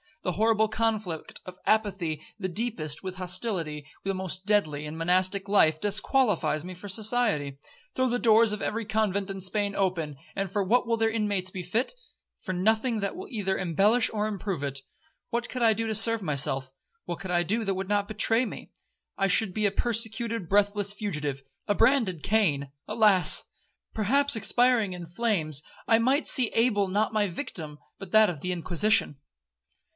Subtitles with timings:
[0.23, 5.79] The horrible conflict of apathy the deepest, with hostility the most deadly, in monastic life,
[5.79, 7.57] disqualifies me for society.
[7.95, 11.49] Throw the doors of every convent in Spain open, and for what will their inmates
[11.49, 11.93] be fit?
[12.39, 14.81] For nothing that will either embellish or improve it.
[15.29, 18.71] What could I do to serve myself?—what could I do that would not betray me?
[19.17, 22.71] I should be a persecuted, breathless fugitive,—a branded Cain.
[22.87, 28.51] Alas!—perhaps expiring in flames, I might see Abel not my victim, but that of the
[28.51, 29.17] Inquisition.'